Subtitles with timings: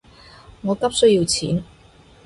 [0.63, 1.63] 我急需要錢